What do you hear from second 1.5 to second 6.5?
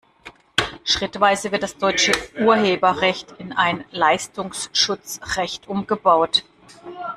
wird das deutsche Urheberrecht in ein Leistungsschutzrecht umgebaut.